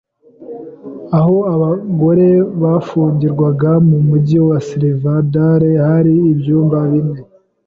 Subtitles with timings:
[1.19, 2.27] Aho abagore
[2.61, 7.19] bafungirwaga mu mujyi wa Silverdale hari ibyumba bine